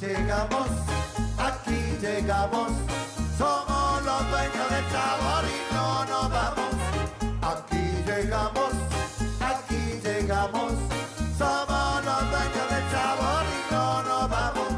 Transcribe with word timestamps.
llegamos, 0.00 0.68
aquí 1.38 1.98
llegamos, 2.00 2.70
somos 3.36 4.04
los 4.04 4.30
dueños 4.30 4.70
del 4.70 4.86
sabor 4.92 5.44
y 5.44 5.74
no 5.74 6.04
nos 6.04 6.30
vamos. 6.30 6.74
Aquí 7.42 7.84
llegamos, 8.06 8.72
aquí 9.40 10.00
llegamos, 10.04 10.72
somos 11.36 12.04
los 12.04 12.20
dueños 12.30 12.66
del 12.70 12.90
sabor 12.92 13.44
y 13.56 13.72
no 13.74 14.02
nos 14.02 14.30
vamos. 14.30 14.68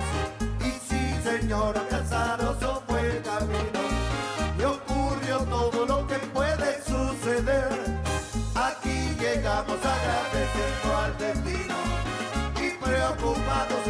Y 0.60 0.70
sí, 0.88 1.14
señora, 1.22 1.82
casaroso 1.88 2.82
fue 2.86 3.00
el 3.00 3.22
camino 3.22 3.80
y 4.58 4.62
ocurrió 4.62 5.38
todo 5.40 5.86
lo 5.86 6.06
que 6.06 6.18
puede 6.32 6.82
suceder. 6.82 7.68
Aquí 8.54 9.14
llegamos 9.18 9.78
agradeciendo 9.84 10.96
al 11.04 11.18
destino 11.18 11.76
y 12.56 12.70
preocupados 12.82 13.89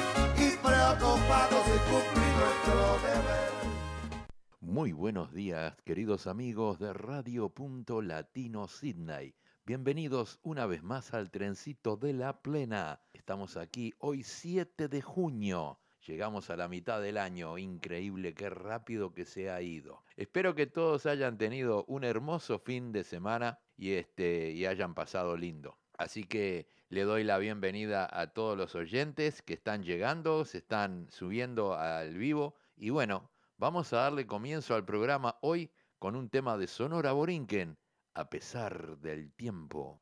Muy 4.59 4.91
buenos 4.91 5.33
días, 5.33 5.75
queridos 5.85 6.27
amigos 6.27 6.79
de 6.79 6.91
Radio 6.91 7.49
Punto 7.49 8.01
Latino 8.01 8.67
Sydney. 8.67 9.33
Bienvenidos 9.65 10.39
una 10.43 10.65
vez 10.65 10.83
más 10.83 11.13
al 11.13 11.31
trencito 11.31 11.95
de 11.95 12.11
la 12.11 12.41
plena. 12.41 12.99
Estamos 13.13 13.55
aquí 13.55 13.93
hoy 13.99 14.23
7 14.23 14.89
de 14.89 15.01
junio. 15.01 15.79
Llegamos 16.05 16.49
a 16.49 16.57
la 16.57 16.67
mitad 16.67 17.01
del 17.01 17.17
año, 17.17 17.57
increíble 17.57 18.33
qué 18.33 18.49
rápido 18.49 19.13
que 19.13 19.23
se 19.23 19.49
ha 19.49 19.61
ido. 19.61 20.03
Espero 20.17 20.55
que 20.55 20.67
todos 20.67 21.05
hayan 21.05 21.37
tenido 21.37 21.85
un 21.87 22.03
hermoso 22.03 22.59
fin 22.59 22.91
de 22.91 23.05
semana 23.05 23.59
y 23.77 23.91
este 23.91 24.51
y 24.51 24.65
hayan 24.65 24.93
pasado 24.93 25.37
lindo. 25.37 25.77
Así 25.97 26.25
que 26.25 26.67
le 26.91 27.03
doy 27.03 27.23
la 27.23 27.37
bienvenida 27.37 28.05
a 28.11 28.33
todos 28.33 28.57
los 28.57 28.75
oyentes 28.75 29.41
que 29.41 29.53
están 29.53 29.81
llegando, 29.81 30.43
se 30.43 30.57
están 30.57 31.07
subiendo 31.09 31.73
al 31.73 32.17
vivo 32.17 32.53
y 32.75 32.89
bueno, 32.89 33.31
vamos 33.57 33.93
a 33.93 33.99
darle 33.99 34.27
comienzo 34.27 34.75
al 34.75 34.83
programa 34.83 35.37
hoy 35.41 35.71
con 35.99 36.17
un 36.17 36.29
tema 36.29 36.57
de 36.57 36.67
Sonora 36.67 37.13
Borinquen, 37.13 37.77
a 38.13 38.29
pesar 38.29 38.97
del 38.97 39.31
tiempo. 39.31 40.01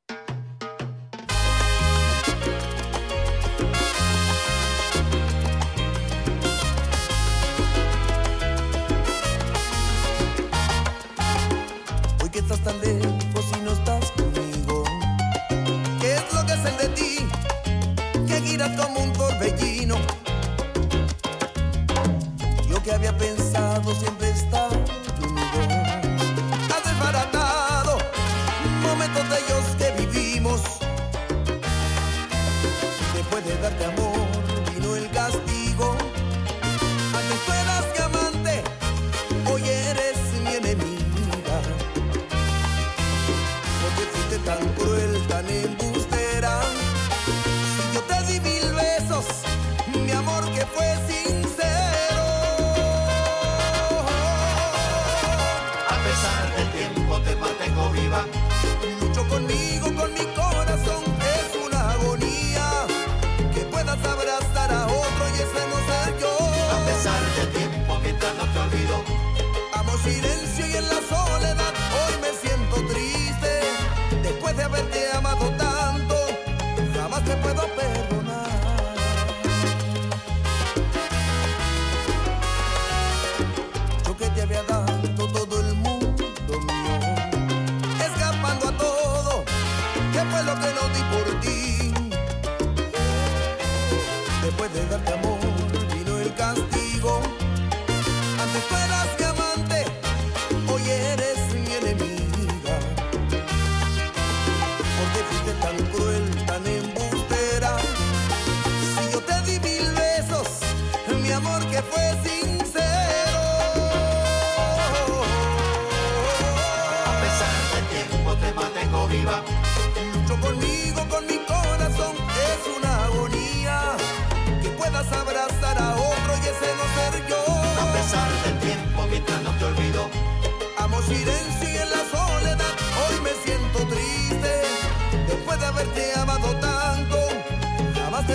Hoy 12.19 12.29
estás 12.33 12.63
tan 12.63 12.81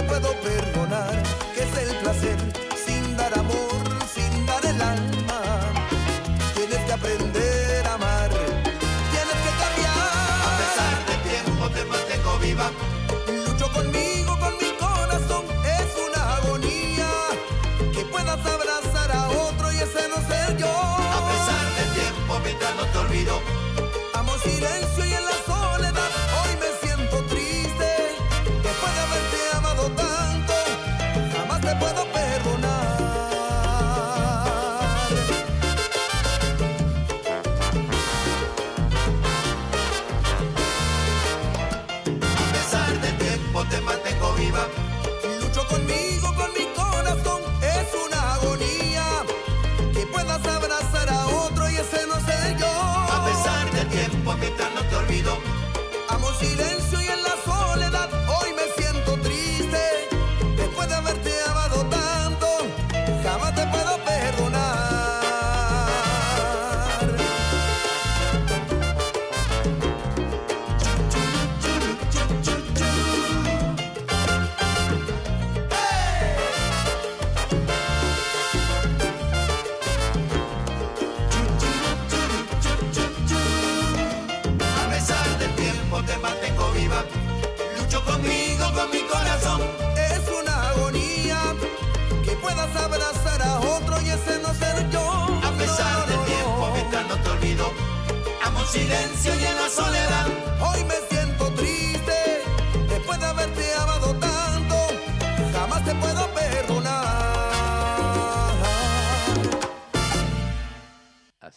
puedo 0.07 0.35
perdonar. 0.41 0.74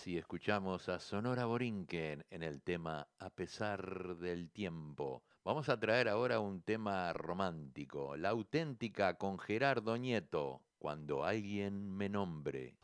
y 0.08 0.18
escuchamos 0.18 0.88
a 0.88 1.02
Sonora 1.02 1.44
Borinquen 1.44 2.26
en 2.30 2.42
el 2.42 2.62
tema 2.62 3.10
A 3.20 3.30
pesar 3.30 4.16
del 4.16 4.50
tiempo. 4.50 5.22
Vamos 5.44 5.68
a 5.68 5.78
traer 5.78 6.08
ahora 6.08 6.40
un 6.40 6.62
tema 6.62 7.12
romántico, 7.12 8.16
la 8.16 8.30
auténtica 8.30 9.18
con 9.18 9.38
Gerardo 9.38 9.98
Nieto, 9.98 10.62
cuando 10.80 11.26
alguien 11.26 11.92
me 11.92 12.08
nombre. 12.08 12.78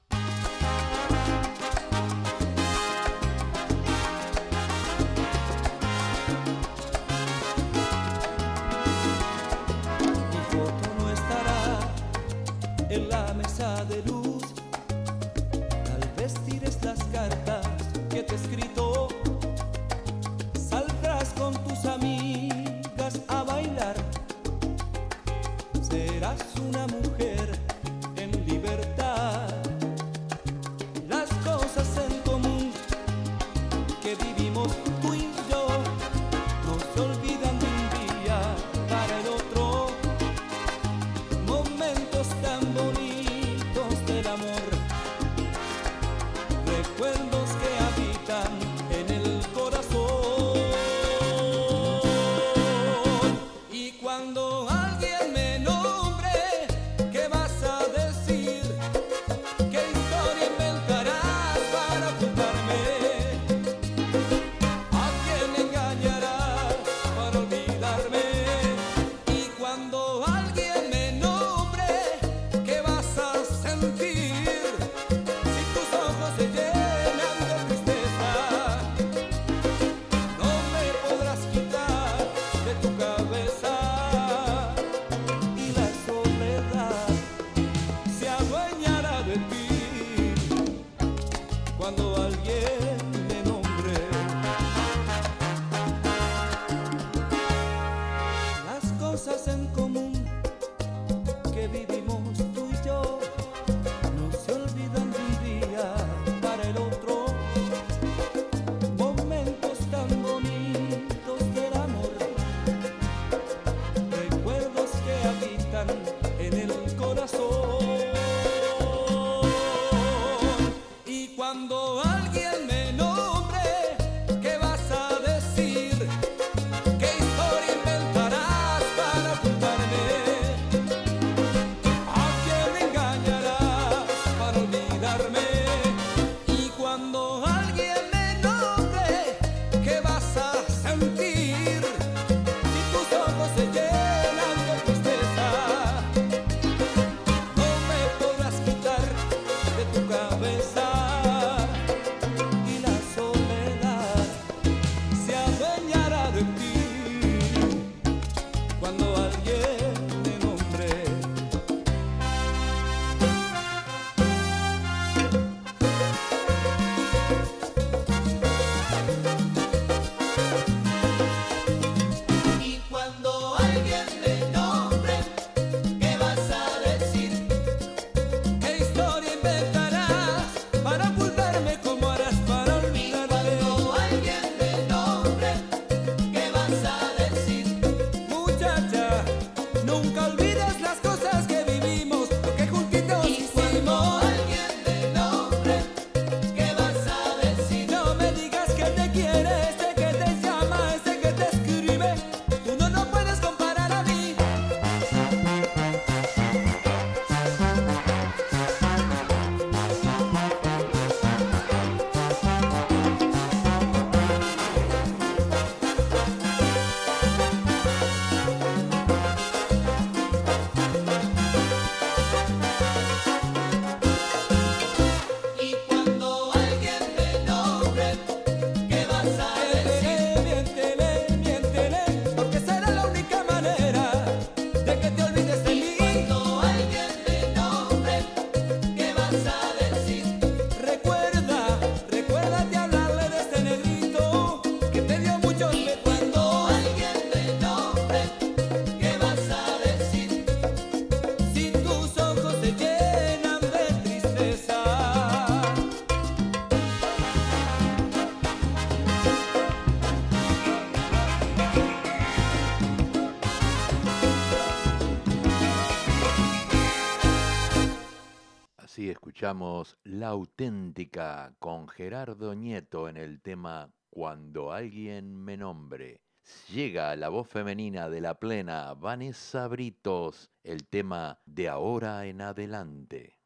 Auténtica 270.34 271.54
con 271.60 271.88
Gerardo 271.88 272.56
Nieto 272.56 273.08
en 273.08 273.18
el 273.18 273.40
tema 273.42 273.92
Cuando 274.10 274.72
alguien 274.72 275.36
me 275.36 275.58
nombre. 275.58 276.22
Llega 276.70 277.16
la 277.16 277.30
voz 277.30 277.48
femenina 277.48 278.10
de 278.10 278.20
la 278.20 278.34
plena 278.34 278.96
Vanessa 278.96 279.68
Britos, 279.68 280.50
el 280.64 280.88
tema 280.88 281.40
de 281.46 281.70
ahora 281.70 282.26
en 282.26 282.42
adelante. 282.42 283.38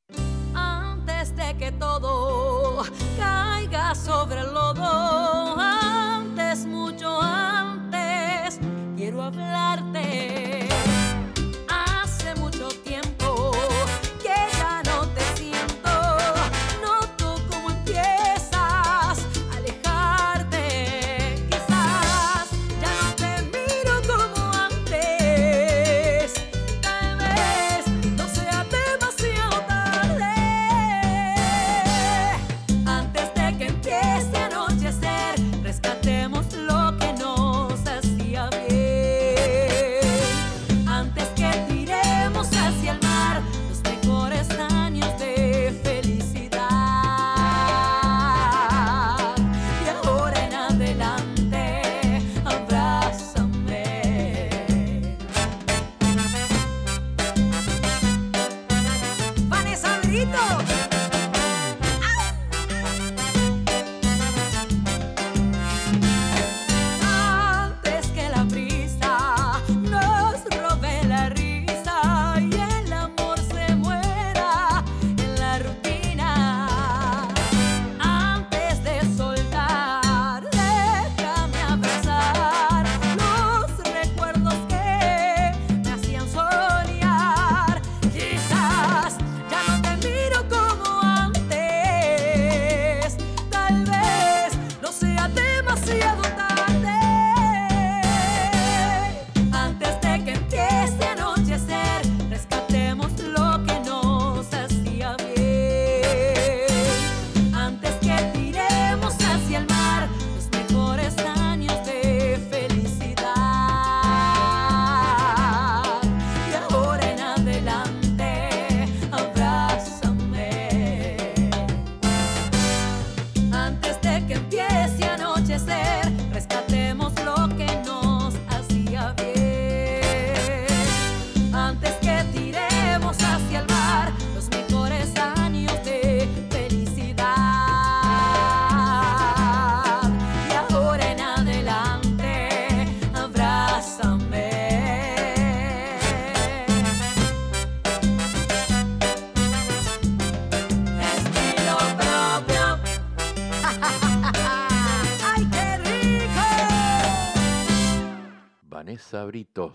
Antes 0.53 1.35
de 1.35 1.57
que 1.57 1.71
todo 1.73 2.83
caiga 3.17 3.93
sobre 3.93 4.39
el 4.39 4.53
lodo, 4.53 5.59
antes, 5.59 6.65
mucho 6.65 7.21
antes, 7.21 8.59
quiero 8.95 9.21
hablarte. 9.21 10.67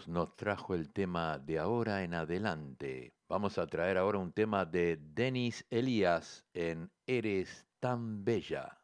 Nos 0.07 0.37
trajo 0.37 0.75
el 0.75 0.91
tema 0.91 1.39
de 1.39 1.59
ahora 1.59 2.03
en 2.03 2.15
adelante. 2.15 3.15
Vamos 3.29 3.59
a 3.59 3.67
traer 3.67 3.99
ahora 3.99 4.19
un 4.19 4.33
tema 4.33 4.65
de 4.65 4.99
Denis 5.01 5.67
Elías 5.71 6.45
en 6.55 6.91
Eres 7.07 7.67
tan 7.79 8.25
bella. 8.25 8.79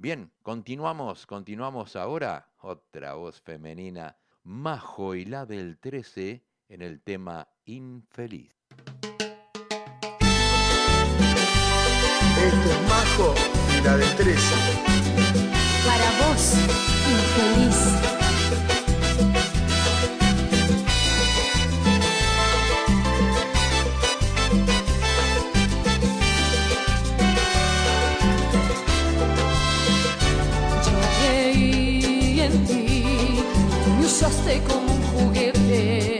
Bien, 0.00 0.32
continuamos, 0.40 1.26
continuamos 1.26 1.94
ahora. 1.94 2.48
Otra 2.62 3.12
voz 3.16 3.42
femenina, 3.42 4.16
Majo 4.44 5.14
y 5.14 5.26
la 5.26 5.44
del 5.44 5.76
13 5.76 6.42
en 6.70 6.80
el 6.80 7.02
tema 7.02 7.46
Infeliz. 7.66 8.56
Esto 12.38 12.70
es 12.70 12.88
Majo 12.88 13.34
y 13.78 13.84
la 13.84 13.98
del 13.98 14.16
13. 14.16 14.54
Para 15.84 16.10
vos, 16.28 16.54
infeliz. 17.10 18.79
Usaste 34.20 34.60
como 34.64 34.92
un 34.92 35.02
juguete 35.12 36.18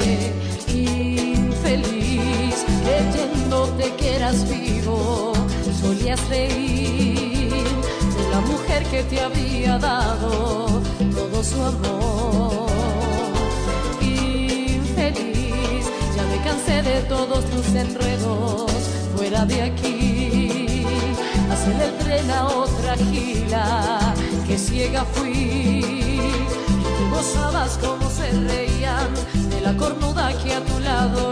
infeliz, 0.72 2.64
creyéndote 2.82 3.92
que 3.96 4.16
eras 4.16 4.48
vivo, 4.48 5.34
solías 5.82 6.26
reír 6.30 7.50
de 7.52 8.30
la 8.30 8.40
mujer 8.40 8.84
que 8.84 9.02
te 9.02 9.20
había 9.20 9.76
dado 9.76 10.80
todo 11.14 11.44
su 11.44 11.62
amor. 11.62 12.70
Infeliz, 14.00 15.84
ya 16.16 16.22
me 16.24 16.42
cansé 16.42 16.82
de 16.82 17.02
todos 17.02 17.44
tus 17.50 17.66
enredos, 17.74 18.70
fuera 19.14 19.44
de 19.44 19.60
aquí, 19.60 20.86
hacer 21.52 21.82
el 21.82 21.98
tren 21.98 22.30
a 22.30 22.46
otra 22.46 22.96
gila, 22.96 24.14
que 24.46 24.56
ciega 24.56 25.04
fui. 25.04 26.59
Gozabas 27.20 27.76
como 27.76 28.08
se 28.08 28.30
reían 28.48 29.12
de 29.50 29.60
la 29.60 29.76
cornuda 29.76 30.32
que 30.42 30.54
a 30.54 30.64
tu 30.64 30.78
lado 30.80 31.29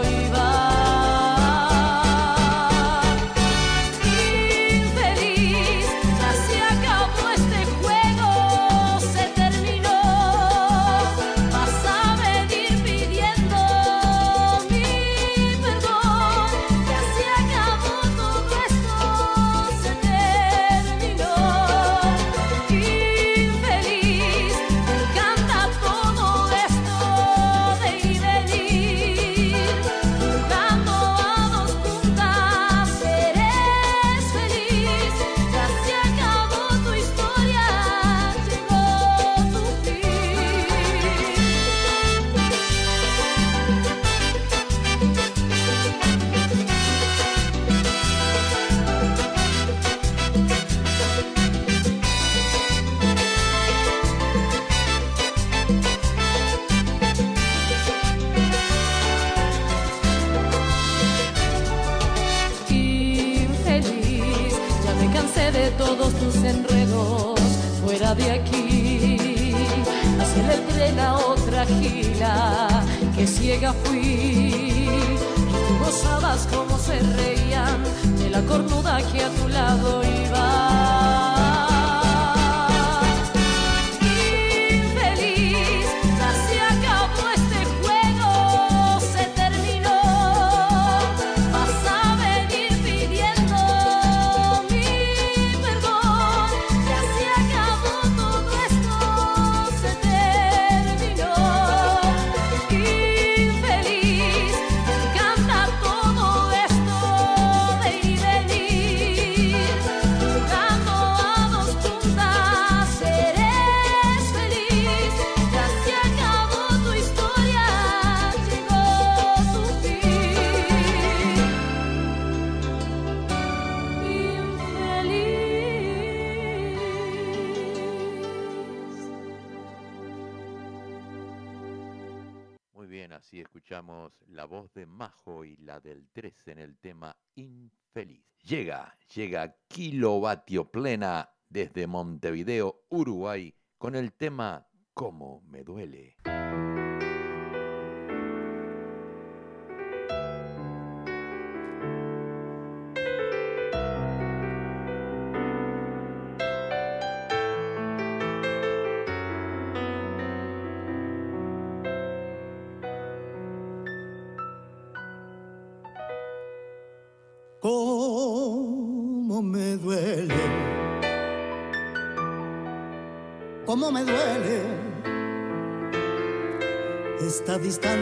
la 134.27 134.45
voz 134.45 134.73
de 134.73 134.85
Majo 134.85 135.45
y 135.45 135.55
la 135.57 135.79
del 135.79 136.09
13 136.11 136.51
en 136.51 136.59
el 136.59 136.77
tema 136.77 137.15
Infeliz. 137.35 138.25
Llega, 138.43 138.97
llega 139.13 139.55
Kilovatio 139.67 140.69
Plena 140.71 141.29
desde 141.49 141.87
Montevideo, 141.87 142.83
Uruguay, 142.89 143.53
con 143.77 143.95
el 143.95 144.13
tema 144.13 144.67
Cómo 144.93 145.41
me 145.47 145.63
duele. 145.63 146.17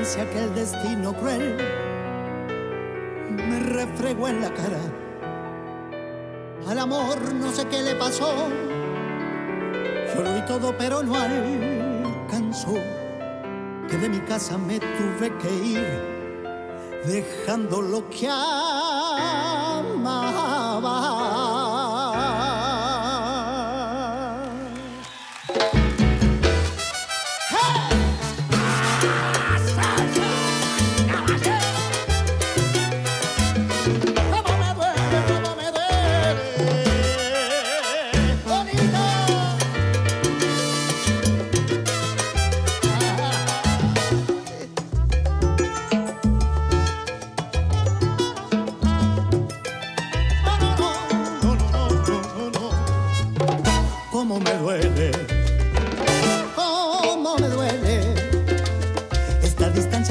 Distancia 0.07 0.29
que 0.31 0.43
el 0.43 0.55
destino 0.55 1.13
cruel 1.13 1.57
me 3.29 3.59
refregó 3.59 4.29
en 4.29 4.41
la 4.41 4.53
cara. 4.53 4.79
Al 6.67 6.79
amor 6.79 7.33
no 7.33 7.51
sé 7.51 7.67
qué 7.67 7.81
le 7.81 7.95
pasó, 7.95 8.47
lo 10.15 10.33
vi 10.33 10.41
todo 10.47 10.73
pero 10.77 11.03
no 11.03 11.13
alcanzó, 11.15 12.75
que 13.89 13.97
de 13.97 14.09
mi 14.09 14.19
casa 14.19 14.57
me 14.57 14.79
tuve 14.79 15.31
que 15.39 15.53
ir 15.53 15.85
dejando 17.05 17.81
lo 17.81 18.09
que 18.09 18.29
amaba. 18.29 18.76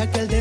aquel 0.07 0.36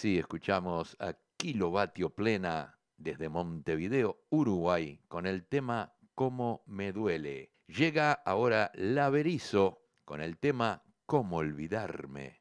así 0.00 0.18
escuchamos 0.18 0.96
a 0.98 1.12
Kilovatio 1.36 2.08
Plena 2.08 2.78
desde 2.96 3.28
Montevideo, 3.28 4.24
Uruguay, 4.30 4.98
con 5.08 5.26
el 5.26 5.46
tema 5.46 5.92
Cómo 6.14 6.62
me 6.64 6.90
duele. 6.90 7.52
Llega 7.66 8.14
ahora 8.14 8.70
Laverizo 8.72 9.82
con 10.06 10.22
el 10.22 10.38
tema 10.38 10.82
Cómo 11.04 11.36
olvidarme. 11.36 12.39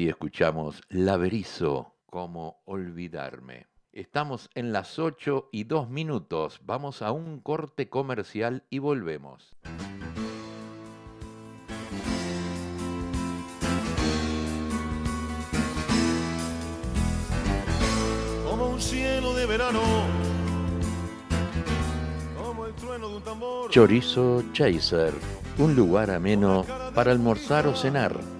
Así 0.00 0.08
escuchamos 0.08 0.80
Laberizo, 0.88 1.92
como 2.06 2.62
olvidarme. 2.64 3.66
Estamos 3.92 4.48
en 4.54 4.72
las 4.72 4.98
8 4.98 5.50
y 5.52 5.64
2 5.64 5.90
minutos. 5.90 6.58
Vamos 6.64 7.02
a 7.02 7.12
un 7.12 7.38
corte 7.40 7.90
comercial 7.90 8.64
y 8.70 8.78
volvemos. 8.78 9.54
Como 18.48 18.70
un 18.70 18.80
cielo 18.80 19.34
de 19.34 19.44
verano. 19.44 19.82
Como 22.42 22.64
el 22.64 22.72
trueno 22.72 23.10
de 23.10 23.16
un 23.16 23.22
tambor. 23.22 23.70
Chorizo 23.70 24.44
Chaser, 24.54 25.12
un 25.58 25.76
lugar 25.76 26.10
ameno 26.10 26.64
para 26.94 27.12
almorzar 27.12 27.66
o 27.66 27.76
cenar 27.76 28.39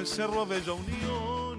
El 0.00 0.06
Cerro 0.06 0.46
Bella 0.46 0.72
Unión. 0.72 1.58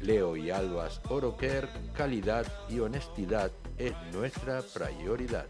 Leo 0.00 0.36
y 0.36 0.50
Albas 0.50 1.00
Oroquer, 1.08 1.68
calidad 1.96 2.44
y 2.68 2.80
honestidad 2.80 3.52
es 3.78 3.94
nuestra 4.12 4.62
prioridad. 4.62 5.46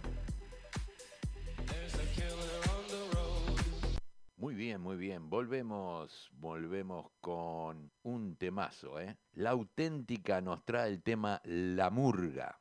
Muy 4.45 4.55
bien, 4.55 4.79
muy 4.79 4.99
bien. 4.99 5.31
Volvemos, 5.31 6.31
volvemos 6.35 7.07
con 7.23 7.91
un 8.03 8.37
temazo, 8.37 9.01
¿eh? 9.01 9.17
La 9.33 9.53
auténtica 9.53 10.43
nos 10.43 10.63
trae 10.67 10.91
el 10.91 11.03
tema 11.03 11.41
La 11.45 11.89
Murga. 11.89 12.61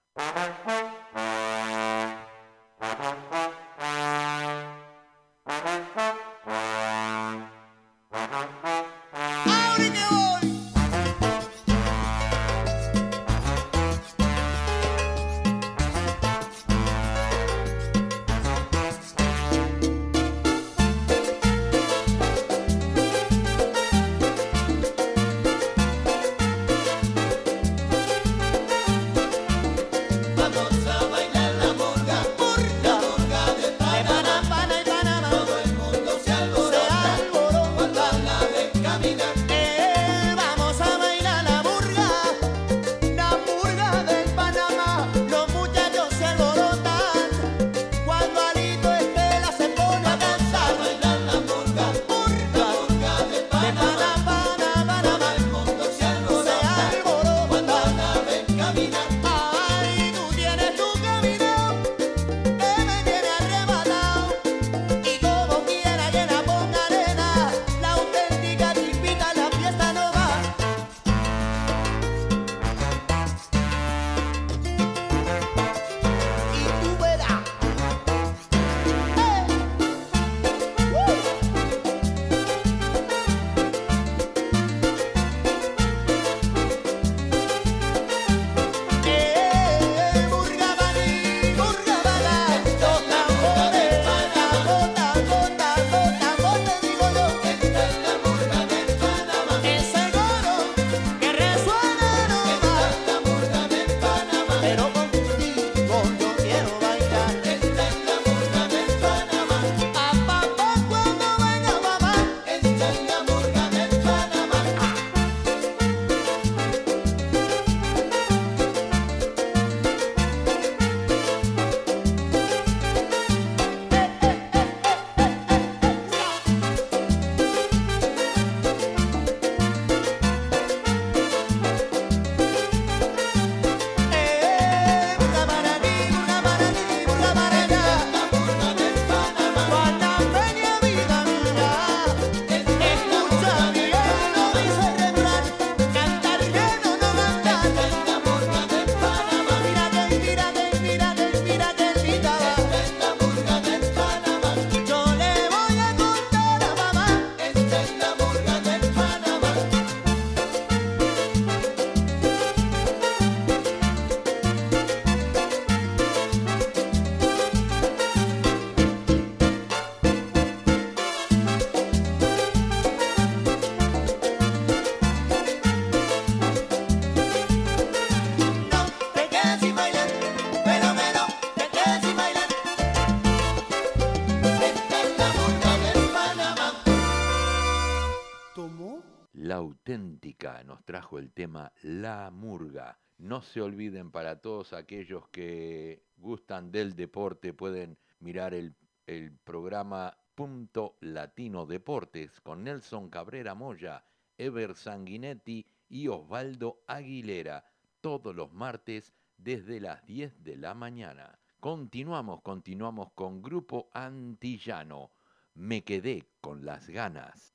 Nos 190.63 190.83
trajo 190.83 191.17
el 191.17 191.31
tema 191.31 191.71
La 191.81 192.29
Murga. 192.29 192.99
No 193.17 193.41
se 193.41 193.61
olviden 193.61 194.11
para 194.11 194.41
todos 194.41 194.73
aquellos 194.73 195.27
que 195.29 196.03
gustan 196.17 196.71
del 196.71 196.95
deporte, 196.95 197.53
pueden 197.53 197.97
mirar 198.19 198.53
el, 198.53 198.75
el 199.07 199.31
programa 199.31 200.17
Punto 200.35 200.97
Latino 201.01 201.65
Deportes 201.65 202.41
con 202.41 202.63
Nelson 202.63 203.09
Cabrera 203.09 203.55
Moya, 203.55 204.03
Ever 204.37 204.75
Sanguinetti 204.75 205.65
y 205.89 206.07
Osvaldo 206.07 206.83
Aguilera, 206.87 207.65
todos 208.01 208.35
los 208.35 208.51
martes 208.51 209.13
desde 209.37 209.79
las 209.79 210.05
10 210.05 210.43
de 210.43 210.57
la 210.57 210.73
mañana. 210.73 211.39
Continuamos, 211.59 212.41
continuamos 212.41 213.11
con 213.13 213.41
Grupo 213.41 213.89
Antillano. 213.93 215.11
Me 215.53 215.83
quedé 215.83 216.27
con 216.41 216.65
las 216.65 216.89
ganas. 216.89 217.53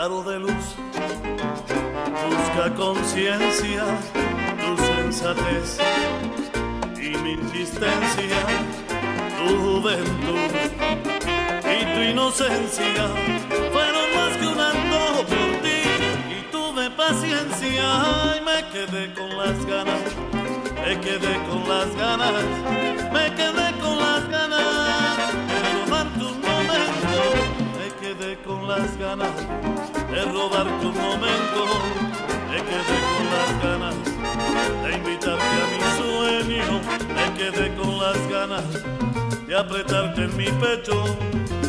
Claro 0.00 0.22
de 0.22 0.38
luz, 0.38 0.76
busca 2.24 2.74
conciencia, 2.74 3.84
tu 4.58 4.82
sensatez 4.82 5.78
y 6.96 7.18
mi 7.18 7.32
insistencia, 7.32 8.38
tu 9.36 9.58
juventud. 9.58 10.50
Y 11.62 11.84
tu 11.94 12.00
inocencia 12.12 13.08
fueron 13.70 14.06
más 14.16 14.38
que 14.38 14.46
un 14.46 14.58
antojo 14.58 15.22
por 15.26 15.50
ti. 15.64 15.82
Y 16.34 16.50
tuve 16.50 16.90
paciencia 16.92 18.38
y 18.38 18.40
me 18.40 18.70
quedé 18.72 19.12
con 19.12 19.36
las 19.36 19.66
ganas, 19.66 20.00
me 20.82 20.98
quedé 20.98 21.34
con 21.46 21.68
las 21.68 21.94
ganas, 21.94 22.44
me 23.12 23.34
quedé 23.34 23.78
con 23.82 23.98
las 23.98 24.26
ganas 24.30 25.16
de 25.50 26.24
un 26.24 26.40
momento, 26.40 27.20
me 27.78 27.88
quedé 28.00 28.38
con 28.38 28.66
las 28.66 28.96
ganas 28.96 29.89
de 30.10 30.24
robarte 30.24 30.86
un 30.86 30.96
momento, 30.96 31.60
me 32.50 32.56
quedé 32.68 32.96
con 33.10 33.24
las 33.36 33.50
ganas 33.62 33.94
de 34.82 34.92
invitarte 34.96 35.56
a 35.60 35.66
mi 35.72 35.80
sueño, 35.98 36.80
me 37.14 37.26
quedé 37.38 37.74
con 37.76 37.98
las 37.98 38.28
ganas 38.28 38.64
de 39.46 39.56
apretarte 39.56 40.24
en 40.24 40.36
mi 40.36 40.46
pecho, 40.46 41.04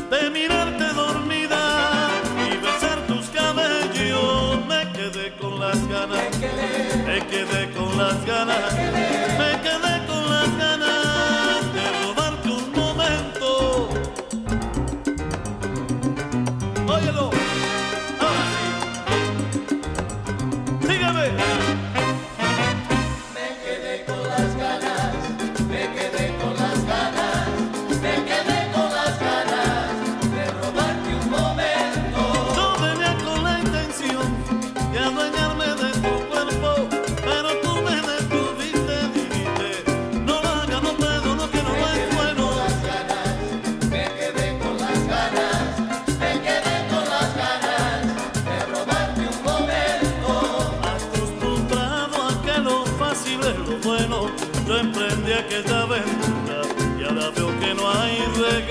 de 0.10 0.30
mirarte 0.32 0.86
dormida 0.94 2.10
y 2.52 2.58
besar 2.58 3.00
tus 3.08 3.28
cabellos, 3.28 4.66
me 4.68 4.92
quedé 4.92 5.34
con 5.40 5.60
las 5.60 5.88
ganas, 5.88 6.38
me 7.06 7.20
quedé 7.28 7.72
con 7.72 7.98
las 7.98 8.26
ganas, 8.26 8.74
me 8.74 9.62
quedé 9.62 10.01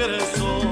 regressou. 0.01 0.70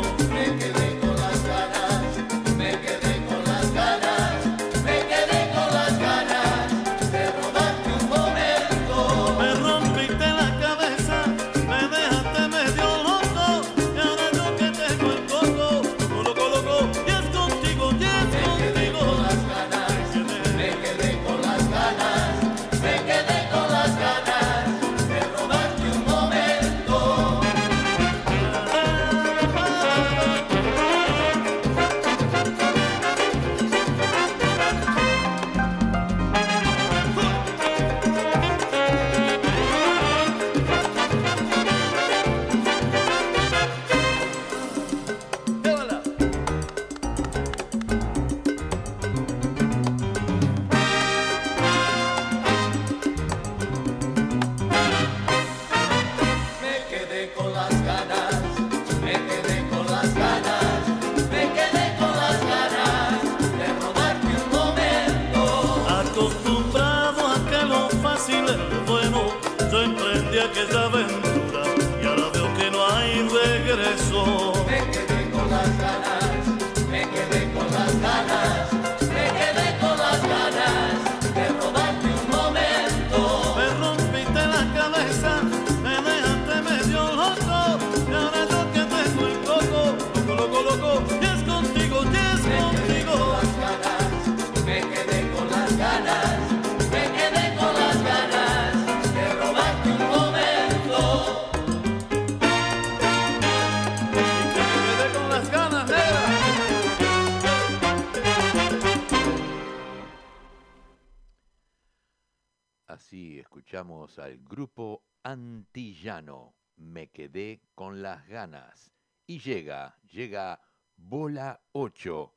Llega, 119.44 119.96
llega 120.10 120.60
Bola 120.96 121.60
8 121.70 122.34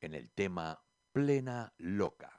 en 0.00 0.14
el 0.14 0.30
tema 0.30 0.82
Plena 1.12 1.74
Loca. 1.76 2.37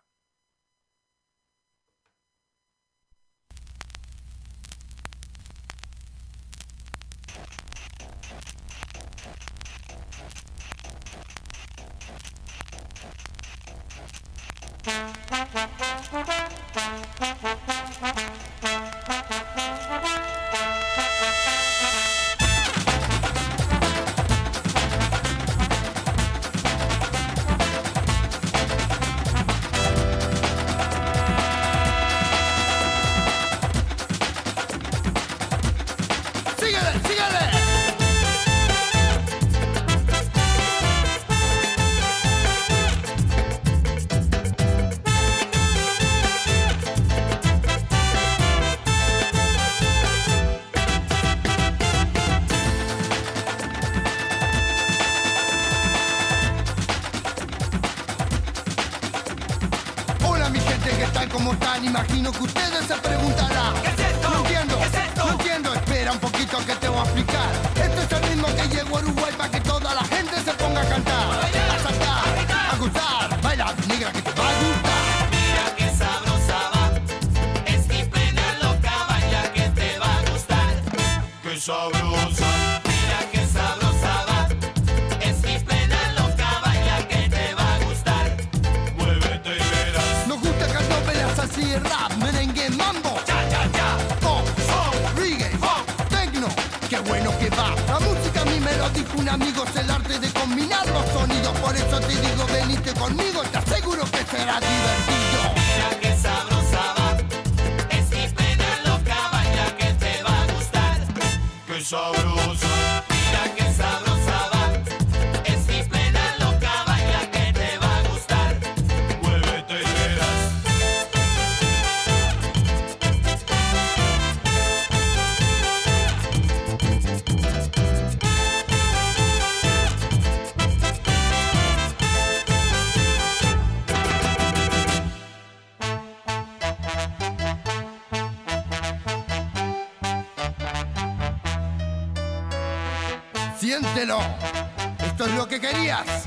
Esto 144.00 145.26
es 145.26 145.34
lo 145.34 145.46
que 145.46 145.60
querías. 145.60 146.26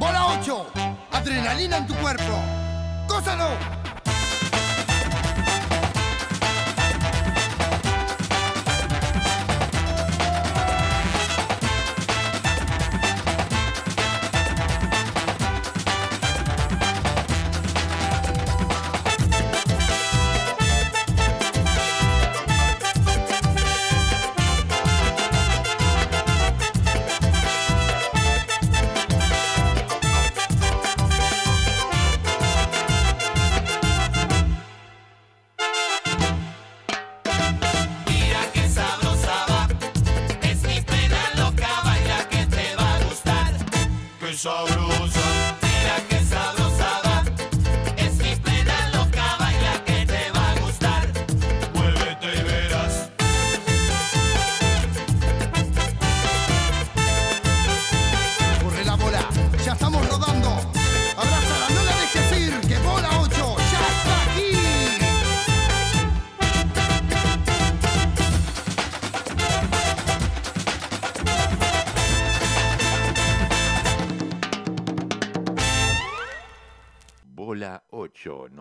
Bola 0.00 0.36
8, 0.40 0.66
adrenalina 1.12 1.76
en 1.76 1.86
tu 1.86 1.94
cuerpo. 1.94 2.42
Cósalo. 3.06 3.83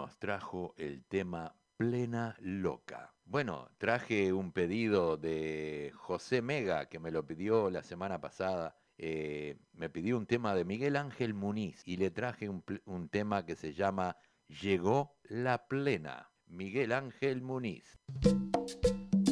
nos 0.04 0.20
trajo 0.20 0.74
el 0.76 1.06
tema 1.06 1.56
Plena 1.78 2.36
Loca. 2.42 3.14
Bueno, 3.24 3.70
traje 3.78 4.34
un 4.34 4.52
pedido 4.52 5.16
de 5.16 5.94
José 5.96 6.42
Mega 6.42 6.90
que 6.90 7.00
me 7.00 7.10
lo 7.10 7.26
pidió 7.26 7.70
la 7.70 7.84
semana 7.84 8.20
pasada. 8.20 8.76
Eh, 8.98 9.56
me 9.72 9.90
pidió 9.90 10.18
un 10.18 10.26
tema 10.26 10.56
de 10.56 10.66
Miguel 10.66 10.98
Ángel 10.98 11.34
Muniz 11.34 11.84
y 11.86 11.96
le 11.96 12.12
traje 12.12 12.50
un, 12.50 12.66
un 12.84 13.08
tema 13.08 13.46
que 13.46 13.56
se 13.56 13.74
llama 13.74 14.18
Llegó 14.62 15.16
la 15.24 15.68
Plena. 15.68 16.30
Miguel 16.48 16.92
Ángel 16.92 17.42
Muniz. 17.42 17.98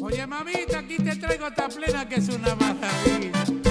Oye, 0.00 0.26
mamita, 0.26 0.78
aquí 0.78 0.96
te 0.96 1.16
traigo 1.16 1.48
esta 1.48 1.68
plena 1.68 2.08
que 2.08 2.14
es 2.14 2.30
una 2.30 2.54
maravilla. 2.54 3.61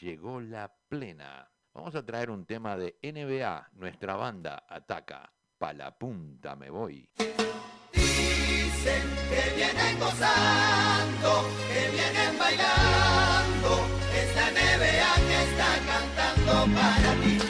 Llegó 0.00 0.40
la 0.40 0.72
plena. 0.88 1.50
Vamos 1.72 1.94
a 1.94 2.04
traer 2.04 2.30
un 2.30 2.46
tema 2.46 2.76
de 2.76 2.98
NBA, 3.02 3.70
nuestra 3.74 4.14
banda 4.16 4.64
ataca. 4.68 5.32
Pa 5.58 5.72
la 5.72 5.96
punta 5.96 6.54
me 6.56 6.70
voy. 6.70 7.08
Dicen 7.92 9.02
que 9.28 9.54
vienen 9.56 9.98
gozando, 9.98 11.48
que 11.68 11.90
vienen 11.90 12.38
bailando, 12.38 13.86
esta 14.14 14.50
NBA 14.50 15.14
que 15.28 15.42
está 15.42 15.70
cantando 15.86 16.74
para 16.74 17.12
ti. 17.22 17.43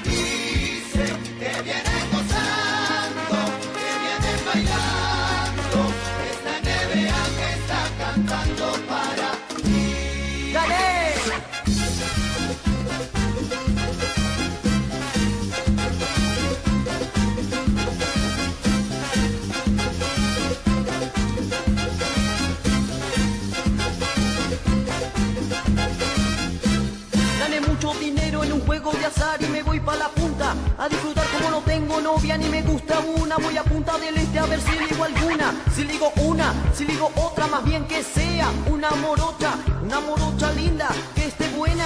Voy 33.43 33.57
a 33.57 33.65
punta 33.65 33.99
del 33.99 34.17
este 34.17 34.39
a 34.39 34.47
ver 34.47 34.61
si 34.61 34.79
ligo 34.79 35.03
alguna 35.03 35.53
Si 35.75 35.83
ligo 35.85 36.13
una, 36.17 36.55
si 36.73 36.85
ligo 36.85 37.11
otra, 37.17 37.49
más 37.49 37.65
bien 37.65 37.85
que 37.87 38.01
sea 38.03 38.49
Una 38.67 38.91
morocha, 38.91 39.57
una 39.83 39.99
morocha 40.01 40.53
linda, 40.53 40.89
que 41.17 41.27
esté 41.27 41.49
buena 41.49 41.85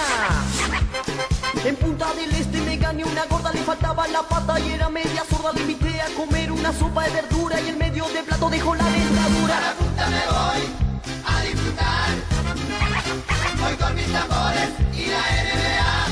En 1.65 1.75
punta 1.77 2.13
del 2.15 2.35
este 2.35 2.61
me 2.61 2.77
gané 2.77 3.05
una 3.05 3.25
gorda, 3.27 3.51
le 3.53 3.61
faltaba 3.61 4.07
la 4.09 4.23
pata 4.23 4.61
y 4.61 4.73
era 4.73 4.91
media 4.91 5.25
sorda 5.31 5.53
Le 5.55 5.63
invité 5.63 6.03
a 6.03 6.09
comer 6.15 6.53
una 6.53 6.71
sopa 6.73 7.05
de 7.05 7.11
verdura 7.11 7.59
y 7.61 7.69
en 7.71 7.79
medio 7.79 8.07
del 8.09 8.25
plato 8.25 8.51
dejó 8.51 8.75
la 8.75 8.85
dentadura 8.85 9.57
A 9.57 9.61
la 9.61 9.73
punta 9.73 10.11
me 10.11 10.27
voy 10.27 10.69
a 11.25 11.41
disfrutar. 11.43 12.11
Voy 13.61 13.77
con 13.77 13.95
mis 13.95 14.13
tambores 14.13 14.69
y 14.95 15.07
la 15.07 15.23
NBA. 15.45 16.07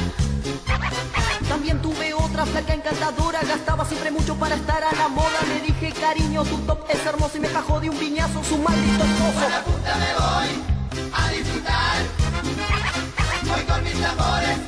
También 1.48 1.80
tuve 1.82 2.14
flaca 2.46 2.74
encantadora, 2.74 3.40
gastaba 3.42 3.84
siempre 3.84 4.10
mucho 4.10 4.34
para 4.36 4.54
estar 4.54 4.82
a 4.82 4.92
la 4.92 5.08
moda. 5.08 5.38
Le 5.48 5.60
dije, 5.60 5.92
cariño, 5.92 6.44
tu 6.44 6.58
top 6.58 6.84
es 6.88 7.04
hermoso 7.04 7.36
y 7.36 7.40
me 7.40 7.48
bajó 7.48 7.80
de 7.80 7.90
un 7.90 7.98
viñazo 7.98 8.42
su 8.44 8.58
maldito 8.58 9.04
esposo. 9.04 9.48
La 9.50 9.62
punta 9.64 9.96
me 9.96 10.14
voy 10.14 10.48
a 11.12 11.30
disfrutar. 11.30 11.96
Voy 13.44 13.62
con 13.62 13.84
mis 13.84 14.00
tambores 14.00 14.65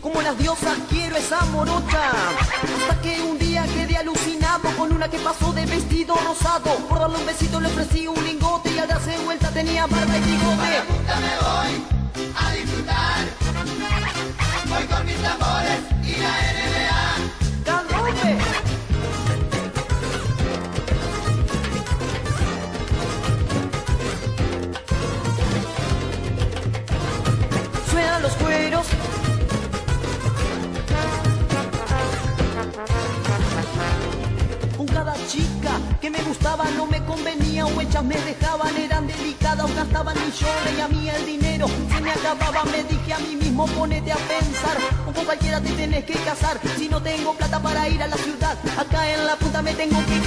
como 0.00 0.22
las 0.22 0.38
diosas 0.38 0.78
quiero 0.88 1.16
esa 1.16 1.44
morocha. 1.46 2.10
Hasta 2.80 3.00
que 3.02 3.20
un 3.22 3.38
día 3.38 3.64
quedé 3.74 3.96
alucinado 3.96 4.68
con 4.76 4.92
una 4.92 5.08
que 5.08 5.18
pasó 5.18 5.52
de 5.52 5.66
vestido 5.66 6.14
rosado. 6.26 6.76
Por 6.88 6.98
darle 7.00 7.18
un 7.18 7.26
besito 7.26 7.60
le 7.60 7.66
ofrecí 7.66 8.06
un 8.06 8.22
lingote 8.24 8.70
y 8.70 8.78
al 8.78 8.88
darse 8.88 9.18
vuelta 9.24 9.50
tenía 9.50 9.86
barba 9.86 10.16
y 10.16 10.20
bigote. 10.20 10.70
me 11.24 11.34
voy 11.46 12.32
a 12.36 12.52
disfrutar. 12.52 13.26
Voy 14.68 14.84
con 14.84 15.06
mis 15.06 15.16
tambores 15.16 15.80
y 16.04 16.20
la. 16.20 16.87
Ponete 43.78 44.10
a 44.10 44.16
pensar, 44.16 44.76
o 45.06 45.12
con 45.12 45.24
cualquiera 45.24 45.60
te 45.60 45.70
tenés 45.70 46.04
que 46.04 46.14
casar. 46.14 46.58
Si 46.76 46.88
no 46.88 47.00
tengo 47.00 47.32
plata 47.34 47.60
para 47.60 47.88
ir 47.88 48.02
a 48.02 48.08
la 48.08 48.16
ciudad, 48.16 48.58
acá 48.76 49.12
en 49.12 49.24
la 49.24 49.36
punta 49.36 49.62
me 49.62 49.72
tengo 49.72 50.04
que 50.06 50.17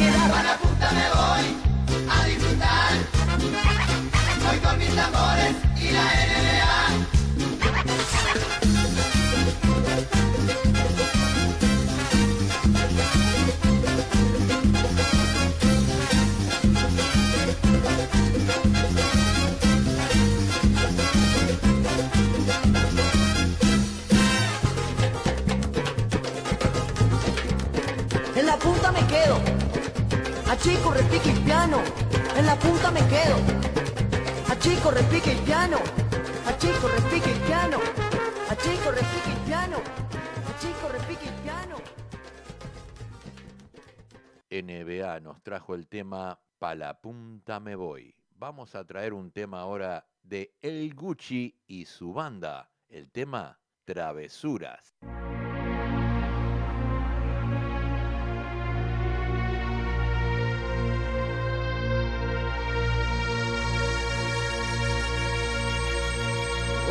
Nos 45.20 45.42
trajo 45.44 45.76
el 45.76 45.88
tema 45.88 46.40
Pa 46.58 46.76
la 46.76 47.02
punta 47.02 47.60
me 47.60 47.76
voy. 47.76 48.16
Vamos 48.36 48.76
a 48.76 48.86
traer 48.86 49.14
un 49.14 49.32
tema 49.32 49.60
ahora 49.62 50.08
de 50.22 50.56
El 50.62 50.94
Gucci 50.94 51.60
y 51.68 51.86
su 51.86 52.14
banda. 52.14 52.72
El 52.88 53.12
tema 53.12 53.60
Travesuras. 53.84 54.96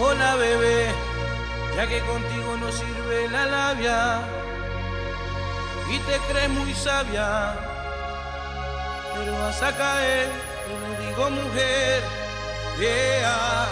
Hola 0.03 0.35
bebé, 0.37 0.89
ya 1.77 1.87
que 1.87 2.01
contigo 2.01 2.57
no 2.57 2.73
sirve 2.73 3.29
la 3.29 3.47
labia 3.47 4.41
y 5.91 5.99
te 5.99 6.19
crees 6.33 6.51
muy 6.51 6.73
sabia, 6.73 7.57
pero 9.15 9.33
vas 9.33 9.63
a 9.63 9.77
caer, 9.77 10.29
te 10.67 10.73
lo 10.81 11.07
digo 11.07 11.31
mujer, 11.31 12.03
yeah. 12.79 13.69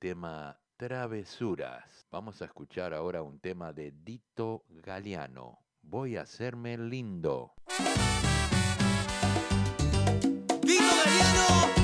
tema 0.00 0.58
Travesuras. 0.78 2.06
Vamos 2.10 2.40
a 2.40 2.46
escuchar 2.46 2.94
ahora 2.94 3.22
un 3.22 3.38
tema 3.38 3.74
de 3.74 3.92
Dito 3.92 4.64
Galeano. 4.68 5.58
Voy 5.82 6.16
a 6.16 6.22
hacerme 6.22 6.78
lindo. 6.78 7.52
Dito 10.62 11.79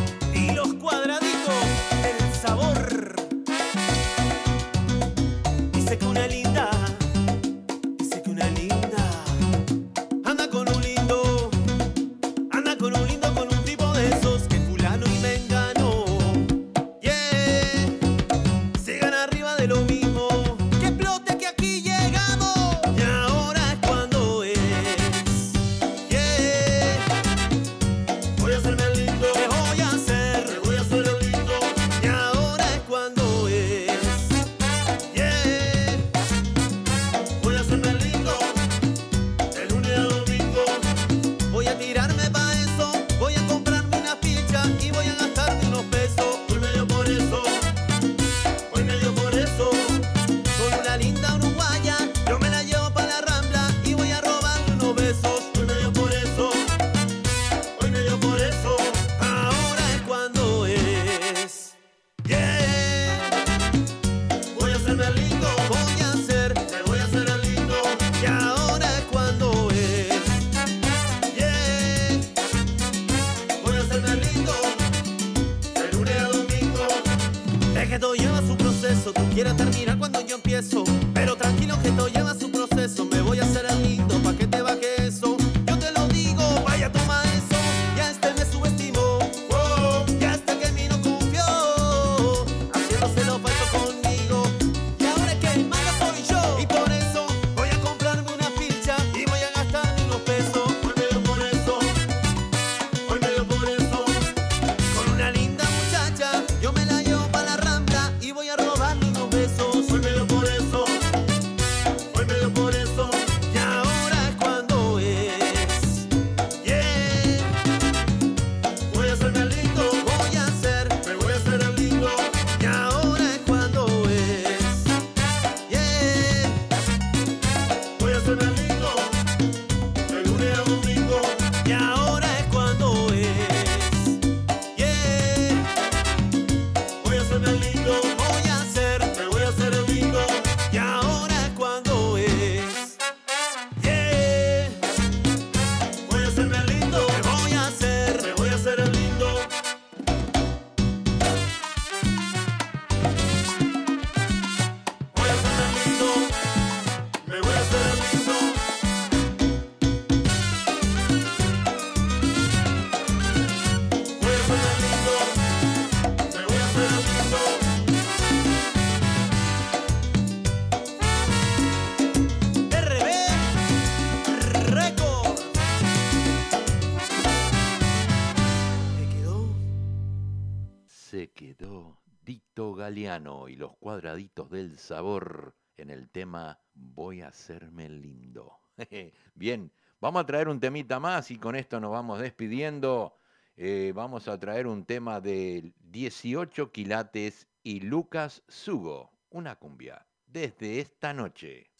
los 183.66 183.76
cuadraditos 183.78 184.48
del 184.48 184.78
sabor 184.78 185.56
en 185.76 185.90
el 185.90 186.08
tema 186.08 186.60
Voy 186.72 187.22
a 187.22 187.28
hacerme 187.28 187.88
lindo. 187.88 188.60
Bien, 189.34 189.72
vamos 190.00 190.22
a 190.22 190.26
traer 190.26 190.46
un 190.48 190.60
temita 190.60 191.00
más 191.00 191.32
y 191.32 191.38
con 191.38 191.56
esto 191.56 191.80
nos 191.80 191.90
vamos 191.90 192.20
despidiendo. 192.20 193.18
Eh, 193.56 193.92
vamos 193.92 194.28
a 194.28 194.38
traer 194.38 194.68
un 194.68 194.84
tema 194.84 195.20
de 195.20 195.72
18 195.80 196.70
quilates 196.70 197.48
y 197.64 197.80
Lucas 197.80 198.44
Sugo, 198.46 199.10
una 199.30 199.56
cumbia, 199.56 200.06
desde 200.26 200.78
esta 200.78 201.12
noche. 201.12 201.70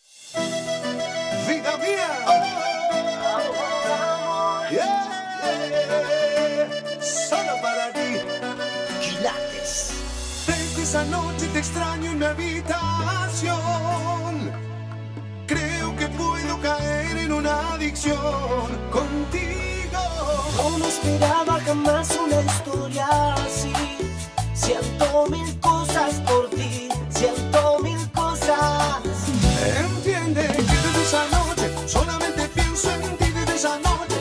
Vida 1.47 1.76
mía. 1.76 2.07
Yeah. 4.68 6.16
Esa 10.97 11.05
noche 11.11 11.47
te 11.53 11.59
extraño 11.59 12.11
en 12.11 12.18
mi 12.18 12.24
habitación. 12.24 13.61
Creo 15.47 15.94
que 15.94 16.09
puedo 16.09 16.59
caer 16.61 17.18
en 17.18 17.32
una 17.32 17.74
adicción 17.74 18.66
contigo. 18.90 20.01
No 20.57 20.78
me 20.78 20.88
esperaba 20.88 21.61
jamás 21.66 22.18
una 22.24 22.40
historia 22.40 23.34
así. 23.34 23.74
Siento 24.55 25.26
mil 25.30 25.61
cosas 25.61 26.14
por 26.26 26.49
ti, 26.51 26.88
siento 27.11 27.78
mil 27.80 28.11
cosas. 28.12 29.03
Entiende 29.78 30.47
que 30.47 30.62
desde 30.62 31.03
esa 31.03 31.24
noche 31.36 31.70
solamente 31.86 32.49
pienso 32.55 32.90
en 32.90 33.16
ti 33.18 33.30
desde 33.32 33.55
esa 33.55 33.78
noche. 33.80 34.16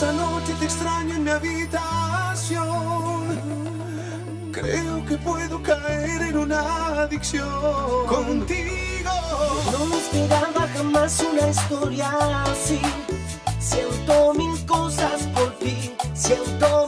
Esa 0.00 0.12
noche 0.12 0.54
te 0.58 0.64
extraño 0.64 1.14
en 1.14 1.24
mi 1.24 1.30
habitación. 1.30 2.64
Creo 4.50 5.04
que 5.04 5.18
puedo 5.18 5.62
caer 5.62 6.22
en 6.22 6.38
una 6.38 7.02
adicción 7.02 8.06
contigo. 8.06 9.10
No 9.70 9.84
me 9.84 9.98
esperaba 9.98 10.66
jamás 10.74 11.20
una 11.20 11.48
historia 11.50 12.44
así. 12.44 12.80
Siento 13.58 14.32
mil 14.32 14.64
cosas 14.64 15.20
por 15.34 15.50
ti, 15.58 15.92
siento 16.14 16.86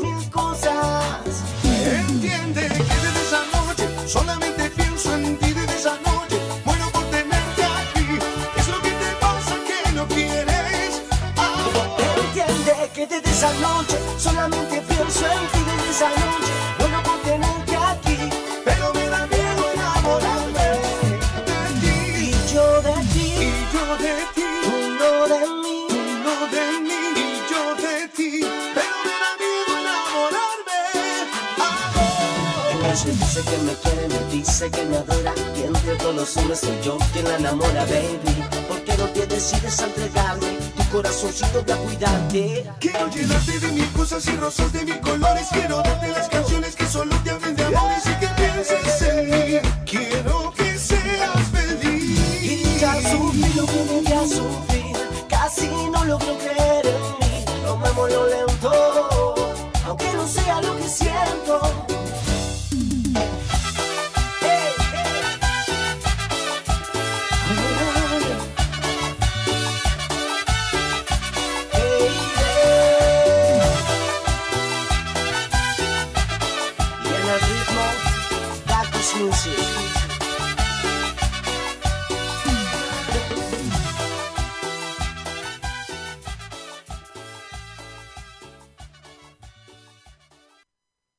que 34.71 34.85
me 34.85 34.97
adora 34.97 35.33
Quien 35.55 35.75
entre 35.75 35.97
todos 35.97 36.15
los 36.15 36.37
hombres 36.37 36.61
soy 36.61 36.79
yo 36.85 36.99
quien 37.13 37.25
la 37.25 37.37
enamora, 37.37 37.85
baby. 37.85 38.45
¿Por 38.69 38.83
qué 38.85 38.97
no 38.97 39.07
te 39.07 39.27
decides 39.27 39.81
a 39.81 39.87
entregarme 39.87 40.59
tu 40.77 40.85
corazoncito 40.91 41.65
para 41.67 41.79
cuidarte? 41.81 42.65
Quiero 42.79 43.09
llenarte 43.09 43.59
de 43.59 43.73
mis 43.73 43.87
cosas 43.89 44.27
y 44.27 44.37
rosas 44.37 44.73
de 44.73 44.85
mis 44.85 44.97
colores. 44.99 45.49
Quiero 45.53 45.83
darte 45.83 46.09
las 46.09 46.29
canciones 46.29 46.77
que 46.77 46.87
solo 46.87 47.15
te 47.25 47.31
hablen 47.31 47.57
de 47.57 47.65
amores 47.65 48.05
y 48.07 48.15
que 48.21 48.29
pienses 48.29 49.03
en 49.03 49.31
mí. 49.31 49.59
Quiero 49.85 50.53
que 50.57 50.79
seas 50.79 51.49
feliz. 51.53 52.43
Y 52.43 52.79
ya 52.79 52.95
sufrí 53.11 53.53
lo 53.55 53.67
que 53.67 53.85
debía 53.85 54.27
sufrir. 54.29 54.97
Casi 55.29 55.69
no 55.91 56.05
logro 56.05 56.39
creer 56.39 56.87
en 56.87 57.03
mí. 57.19 57.45
Tomémoslo 57.65 58.27
lento 58.29 59.35
Aunque 59.87 60.13
no 60.13 60.29
sea 60.29 60.61
lo 60.63 60.77
que 60.77 60.89
siento. 60.89 62.02